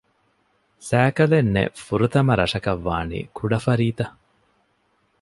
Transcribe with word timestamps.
ސައިކަލެއް 0.87 1.51
ނެތް 1.55 1.77
ފުރަތަމަ 1.85 2.33
ރަށަކަށް 2.39 2.83
ވާނީ 2.87 3.19
ކުޑަފަރީތަ؟ 3.37 4.05